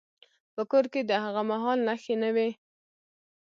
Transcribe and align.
په 0.55 0.61
کور 0.71 0.85
کې 0.93 1.01
د 1.09 1.11
هغه 1.23 1.41
مهال 1.51 1.79
نښې 1.87 2.15
نه 2.21 2.29
وې. 2.35 2.49